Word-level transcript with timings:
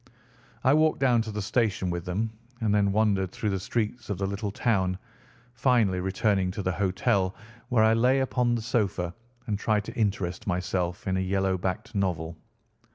I 0.63 0.73
walked 0.73 0.99
down 0.99 1.21
to 1.21 1.31
the 1.31 1.43
station 1.43 1.91
with 1.91 2.05
them, 2.05 2.31
and 2.59 2.73
then 2.73 2.91
wandered 2.91 3.29
through 3.31 3.51
the 3.51 3.59
streets 3.59 4.09
of 4.09 4.17
the 4.17 4.25
little 4.25 4.49
town, 4.49 4.97
finally 5.53 5.99
returning 5.99 6.49
to 6.53 6.63
the 6.63 6.71
hotel, 6.71 7.35
where 7.69 7.83
I 7.83 7.93
lay 7.93 8.19
upon 8.21 8.55
the 8.55 8.63
sofa 8.63 9.13
and 9.45 9.59
tried 9.59 9.83
to 9.83 9.93
interest 9.95 10.47
myself 10.47 11.05
in 11.07 11.17
a 11.17 11.21
yellow 11.21 11.55
backed 11.55 11.93
novel. 11.93 12.35